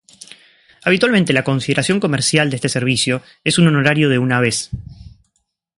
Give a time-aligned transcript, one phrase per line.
[0.83, 4.71] Habitualmente la consideración comercial de este servicio es un honorario de una vez.